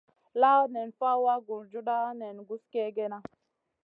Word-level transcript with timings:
La 0.41 0.51
nen 0.73 0.89
fawa 0.99 1.35
gurjuda 1.47 1.97
nen 2.21 2.35
guss 2.47 2.65
kegena. 2.73 3.19